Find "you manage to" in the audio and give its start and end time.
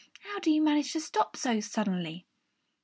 0.49-0.99